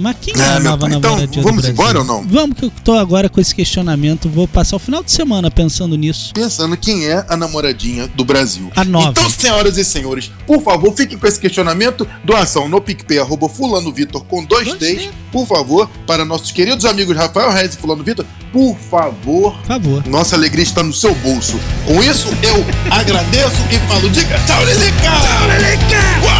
Mas 0.00 0.16
quem 0.20 0.34
é 0.34 0.40
Ah, 0.42 0.56
a 0.56 0.60
meu 0.60 0.70
nova 0.70 0.88
pai, 0.88 0.96
então, 0.96 1.16
vamos 1.16 1.28
do 1.42 1.52
Brasil? 1.52 1.70
embora 1.72 1.98
ou 2.00 2.04
não? 2.04 2.26
Vamos 2.26 2.56
que 2.58 2.64
eu 2.64 2.72
tô 2.82 2.94
agora 2.94 3.28
com 3.28 3.40
esse 3.40 3.54
questionamento. 3.54 4.28
Vou 4.28 4.48
passar 4.48 4.76
o 4.76 4.78
final 4.78 5.02
de 5.04 5.12
semana 5.12 5.50
pensando 5.50 5.96
nisso. 5.96 6.32
Pensando 6.34 6.76
quem 6.76 7.06
é 7.06 7.24
a 7.28 7.36
namoradinha 7.36 8.08
do 8.08 8.24
Brasil. 8.24 8.70
A 8.74 8.84
nova. 8.84 9.10
Então, 9.10 9.28
senhoras 9.28 9.76
e 9.76 9.84
senhores, 9.84 10.30
por 10.46 10.62
favor, 10.62 10.94
fiquem 10.94 11.18
com 11.18 11.26
esse 11.26 11.38
questionamento. 11.38 12.06
Doação 12.24 12.68
no 12.68 12.80
PicPay, 12.80 13.18
arroba 13.18 13.48
Fulano 13.48 13.92
Vitor 13.92 14.24
com 14.24 14.44
dois 14.44 14.72
T's. 14.74 15.10
Por 15.30 15.46
favor, 15.46 15.88
para 16.06 16.24
nossos 16.24 16.50
queridos 16.50 16.84
amigos 16.84 17.16
Rafael 17.16 17.52
Reis 17.52 17.74
e 17.74 17.76
Fulano 17.76 18.02
Vitor, 18.02 18.24
por 18.52 18.76
favor, 18.76 19.52
Por 19.58 19.66
favor. 19.66 20.06
Nossa 20.08 20.34
alegria 20.34 20.62
está 20.64 20.82
no 20.82 20.92
seu 20.92 21.14
bolso. 21.16 21.58
Com 21.86 22.02
isso, 22.02 22.26
eu 22.42 22.64
agradeço 22.90 23.56
e 23.70 23.78
falo: 23.88 24.10
diga 24.10 24.36
tchau, 24.46 24.64
Lilica! 24.64 24.92
Tchau, 25.02 25.46
Lilica! 25.46 26.00
Uou! 26.24 26.39